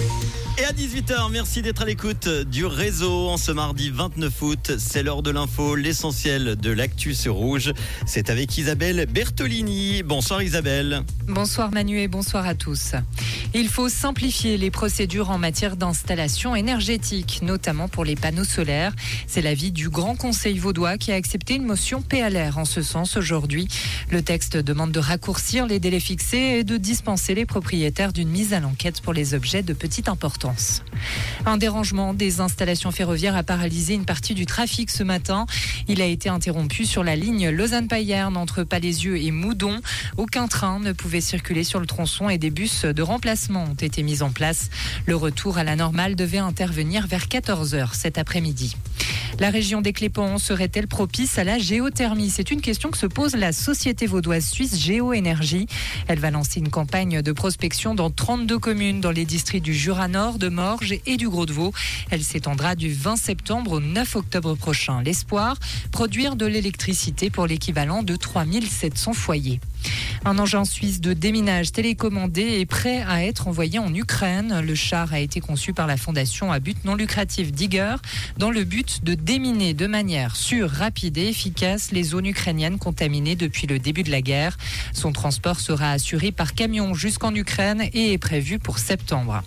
Thank 0.00 0.34
you. 0.34 0.39
Et 0.60 0.64
à 0.64 0.72
18h, 0.72 1.30
merci 1.32 1.62
d'être 1.62 1.80
à 1.80 1.84
l'écoute 1.86 2.28
du 2.28 2.66
réseau 2.66 3.28
en 3.28 3.38
ce 3.38 3.50
mardi 3.50 3.88
29 3.88 4.42
août. 4.42 4.72
C'est 4.78 5.02
l'heure 5.02 5.22
de 5.22 5.30
l'info, 5.30 5.74
l'essentiel 5.74 6.56
de 6.56 6.70
l'actu 6.70 7.14
sur 7.14 7.34
Rouge. 7.34 7.72
C'est 8.04 8.28
avec 8.28 8.58
Isabelle 8.58 9.06
Bertolini. 9.06 10.02
Bonsoir 10.02 10.42
Isabelle. 10.42 11.02
Bonsoir 11.26 11.72
Manu 11.72 11.98
et 12.00 12.08
bonsoir 12.08 12.46
à 12.46 12.54
tous. 12.54 12.92
Il 13.54 13.68
faut 13.68 13.88
simplifier 13.88 14.58
les 14.58 14.70
procédures 14.70 15.30
en 15.30 15.38
matière 15.38 15.76
d'installation 15.76 16.54
énergétique, 16.54 17.40
notamment 17.42 17.88
pour 17.88 18.04
les 18.04 18.14
panneaux 18.14 18.44
solaires. 18.44 18.92
C'est 19.26 19.42
l'avis 19.42 19.72
du 19.72 19.88
Grand 19.88 20.14
Conseil 20.14 20.58
vaudois 20.58 20.98
qui 20.98 21.10
a 21.10 21.14
accepté 21.14 21.54
une 21.54 21.64
motion 21.64 22.02
PLR 22.02 22.58
en 22.58 22.66
ce 22.66 22.82
sens 22.82 23.16
aujourd'hui. 23.16 23.66
Le 24.10 24.20
texte 24.20 24.58
demande 24.58 24.92
de 24.92 25.00
raccourcir 25.00 25.66
les 25.66 25.80
délais 25.80 26.00
fixés 26.00 26.58
et 26.58 26.64
de 26.64 26.76
dispenser 26.76 27.34
les 27.34 27.46
propriétaires 27.46 28.12
d'une 28.12 28.28
mise 28.28 28.52
à 28.52 28.60
l'enquête 28.60 29.00
pour 29.00 29.14
les 29.14 29.32
objets 29.32 29.62
de 29.62 29.72
petite 29.72 30.08
importance. 30.08 30.49
Un 31.46 31.56
dérangement 31.56 32.14
des 32.14 32.40
installations 32.40 32.90
ferroviaires 32.90 33.36
a 33.36 33.42
paralysé 33.42 33.94
une 33.94 34.04
partie 34.04 34.34
du 34.34 34.46
trafic 34.46 34.90
ce 34.90 35.02
matin. 35.02 35.46
Il 35.88 36.02
a 36.02 36.06
été 36.06 36.28
interrompu 36.28 36.84
sur 36.84 37.04
la 37.04 37.16
ligne 37.16 37.48
Lausanne-Payerne 37.48 38.36
entre 38.36 38.62
Palaisieux 38.62 39.16
et 39.16 39.30
Moudon. 39.30 39.80
Aucun 40.16 40.48
train 40.48 40.80
ne 40.80 40.92
pouvait 40.92 41.20
circuler 41.20 41.64
sur 41.64 41.80
le 41.80 41.86
tronçon 41.86 42.28
et 42.28 42.38
des 42.38 42.50
bus 42.50 42.84
de 42.84 43.02
remplacement 43.02 43.64
ont 43.64 43.74
été 43.74 44.02
mis 44.02 44.22
en 44.22 44.30
place. 44.30 44.70
Le 45.06 45.16
retour 45.16 45.58
à 45.58 45.64
la 45.64 45.76
normale 45.76 46.16
devait 46.16 46.38
intervenir 46.38 47.06
vers 47.06 47.26
14h 47.26 47.94
cet 47.94 48.18
après-midi. 48.18 48.76
La 49.38 49.50
région 49.50 49.80
des 49.80 49.92
Clépons 49.92 50.38
serait-elle 50.38 50.86
propice 50.86 51.38
à 51.38 51.44
la 51.44 51.58
géothermie? 51.58 52.30
C'est 52.30 52.50
une 52.50 52.60
question 52.60 52.90
que 52.90 52.98
se 52.98 53.06
pose 53.06 53.34
la 53.34 53.52
société 53.52 54.06
vaudoise 54.06 54.44
suisse 54.44 54.78
Géoénergie. 54.78 55.66
Elle 56.08 56.18
va 56.18 56.30
lancer 56.30 56.60
une 56.60 56.68
campagne 56.68 57.22
de 57.22 57.32
prospection 57.32 57.94
dans 57.94 58.10
32 58.10 58.58
communes 58.58 59.00
dans 59.00 59.10
les 59.10 59.24
districts 59.24 59.64
du 59.64 59.74
Jura 59.74 60.08
Nord, 60.08 60.38
de 60.38 60.48
Morges 60.48 60.94
et 61.06 61.16
du 61.16 61.28
Gros 61.28 61.46
de 61.46 61.52
Vaud. 61.52 61.72
Elle 62.10 62.22
s'étendra 62.22 62.74
du 62.74 62.92
20 62.92 63.16
septembre 63.16 63.72
au 63.72 63.80
9 63.80 64.16
octobre 64.16 64.54
prochain. 64.54 65.02
L'espoir, 65.02 65.56
produire 65.90 66.36
de 66.36 66.46
l'électricité 66.46 67.30
pour 67.30 67.46
l'équivalent 67.46 68.02
de 68.02 68.16
3700 68.16 69.12
foyers. 69.12 69.60
Un 70.24 70.38
engin 70.38 70.64
suisse 70.64 71.00
de 71.00 71.14
déminage 71.14 71.72
télécommandé 71.72 72.42
est 72.42 72.66
prêt 72.66 73.02
à 73.08 73.24
être 73.24 73.48
envoyé 73.48 73.78
en 73.78 73.94
Ukraine. 73.94 74.60
Le 74.60 74.74
char 74.74 75.12
a 75.14 75.20
été 75.20 75.40
conçu 75.40 75.72
par 75.72 75.86
la 75.86 75.96
fondation 75.96 76.52
à 76.52 76.60
but 76.60 76.84
non 76.84 76.94
lucratif 76.94 77.52
Digger 77.52 77.96
dans 78.36 78.50
le 78.50 78.64
but 78.64 79.02
de 79.02 79.14
déminer 79.14 79.72
de 79.72 79.86
manière 79.86 80.36
sûre, 80.36 80.68
rapide 80.70 81.16
et 81.16 81.28
efficace 81.28 81.90
les 81.92 82.02
zones 82.02 82.26
ukrainiennes 82.26 82.78
contaminées 82.78 83.34
depuis 83.34 83.66
le 83.66 83.78
début 83.78 84.02
de 84.02 84.10
la 84.10 84.20
guerre. 84.20 84.58
Son 84.92 85.12
transport 85.12 85.58
sera 85.58 85.92
assuré 85.92 86.32
par 86.32 86.54
camion 86.54 86.92
jusqu'en 86.92 87.34
Ukraine 87.34 87.82
et 87.94 88.12
est 88.12 88.18
prévu 88.18 88.58
pour 88.58 88.78
septembre. 88.78 89.42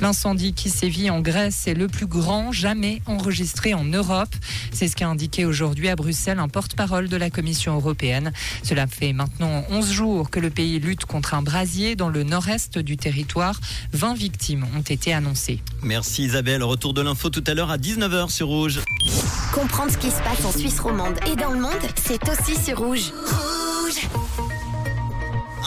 L'incendie 0.00 0.52
qui 0.52 0.70
sévit 0.70 1.08
en 1.10 1.20
Grèce 1.20 1.66
est 1.68 1.74
le 1.74 1.86
plus 1.86 2.06
grand 2.06 2.50
jamais 2.52 3.00
enregistré 3.06 3.74
en 3.74 3.84
Europe. 3.84 4.34
C'est 4.72 4.88
ce 4.88 4.96
qu'a 4.96 5.08
indiqué 5.08 5.44
aujourd'hui 5.44 5.88
à 5.88 5.96
Bruxelles 5.96 6.38
un 6.38 6.48
porte-parole 6.48 7.08
de 7.08 7.16
la 7.16 7.30
Commission 7.30 7.74
européenne. 7.74 8.32
Cela 8.62 8.86
fait 8.86 9.12
maintenant 9.12 9.64
11 9.76 9.92
jours 9.92 10.30
que 10.30 10.40
le 10.40 10.48
pays 10.48 10.78
lutte 10.78 11.04
contre 11.04 11.34
un 11.34 11.42
brasier 11.42 11.96
dans 11.96 12.08
le 12.08 12.22
nord-est 12.22 12.78
du 12.78 12.96
territoire. 12.96 13.60
20 13.92 14.14
victimes 14.14 14.64
ont 14.74 14.80
été 14.80 15.12
annoncées. 15.12 15.60
Merci 15.82 16.24
Isabelle. 16.24 16.62
Retour 16.62 16.94
de 16.94 17.02
l'info 17.02 17.28
tout 17.28 17.44
à 17.46 17.52
l'heure 17.52 17.70
à 17.70 17.76
19h 17.76 18.30
sur 18.30 18.46
Rouge. 18.46 18.80
Comprendre 19.52 19.92
ce 19.92 19.98
qui 19.98 20.10
se 20.10 20.22
passe 20.22 20.46
en 20.46 20.58
Suisse 20.58 20.80
romande 20.80 21.16
et 21.30 21.36
dans 21.36 21.50
le 21.50 21.60
monde, 21.60 21.72
c'est 21.94 22.26
aussi 22.26 22.58
sur 22.58 22.78
Rouge. 22.78 23.12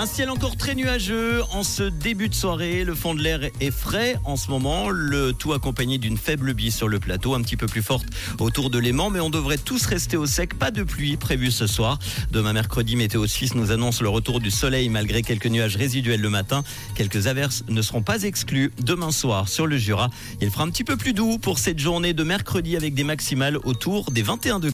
Un 0.00 0.06
ciel 0.06 0.30
encore 0.30 0.56
très 0.56 0.76
nuageux 0.76 1.42
en 1.50 1.64
ce 1.64 1.82
début 1.82 2.28
de 2.28 2.34
soirée. 2.34 2.84
Le 2.84 2.94
fond 2.94 3.16
de 3.16 3.20
l'air 3.20 3.40
est 3.58 3.72
frais 3.72 4.16
en 4.22 4.36
ce 4.36 4.48
moment. 4.48 4.90
Le 4.90 5.32
tout 5.32 5.54
accompagné 5.54 5.98
d'une 5.98 6.16
faible 6.16 6.54
bise 6.54 6.76
sur 6.76 6.86
le 6.86 7.00
plateau, 7.00 7.34
un 7.34 7.42
petit 7.42 7.56
peu 7.56 7.66
plus 7.66 7.82
forte 7.82 8.06
autour 8.38 8.70
de 8.70 8.78
l'aimant. 8.78 9.10
Mais 9.10 9.18
on 9.18 9.28
devrait 9.28 9.58
tous 9.58 9.86
rester 9.86 10.16
au 10.16 10.24
sec. 10.24 10.56
Pas 10.56 10.70
de 10.70 10.84
pluie 10.84 11.16
prévue 11.16 11.50
ce 11.50 11.66
soir. 11.66 11.98
Demain 12.30 12.52
mercredi, 12.52 12.94
Météo 12.94 13.26
Suisse 13.26 13.56
nous 13.56 13.72
annonce 13.72 14.00
le 14.00 14.08
retour 14.08 14.38
du 14.38 14.52
soleil 14.52 14.88
malgré 14.88 15.22
quelques 15.22 15.48
nuages 15.48 15.74
résiduels 15.74 16.20
le 16.20 16.30
matin. 16.30 16.62
Quelques 16.94 17.26
averses 17.26 17.64
ne 17.68 17.82
seront 17.82 18.02
pas 18.02 18.22
exclues 18.22 18.70
demain 18.80 19.10
soir 19.10 19.48
sur 19.48 19.66
le 19.66 19.78
Jura. 19.78 20.10
Il 20.40 20.48
fera 20.52 20.62
un 20.62 20.70
petit 20.70 20.84
peu 20.84 20.96
plus 20.96 21.12
doux 21.12 21.38
pour 21.38 21.58
cette 21.58 21.80
journée 21.80 22.12
de 22.12 22.22
mercredi 22.22 22.76
avec 22.76 22.94
des 22.94 23.02
maximales 23.02 23.56
autour 23.64 24.12
des 24.12 24.22
21 24.22 24.60
degrés. 24.60 24.66